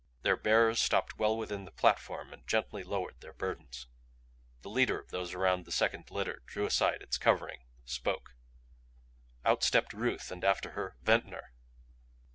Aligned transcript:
Their 0.23 0.35
bearers 0.35 0.79
stopped 0.79 1.19
well 1.19 1.37
within 1.37 1.65
the 1.65 1.71
platform 1.71 2.33
and 2.33 2.47
gently 2.47 2.81
lowered 2.81 3.21
their 3.21 3.33
burdens. 3.33 3.85
The 4.63 4.69
leader 4.71 4.99
of 4.99 5.09
those 5.11 5.35
around 5.35 5.63
the 5.65 5.71
second 5.71 6.09
litter 6.09 6.41
drew 6.47 6.65
aside 6.65 7.03
its 7.03 7.19
covering, 7.19 7.65
spoke. 7.85 8.33
Out 9.45 9.61
stepped 9.61 9.93
Ruth 9.93 10.31
and 10.31 10.43
after 10.43 10.71
her 10.71 10.95
Ventnor! 11.03 11.51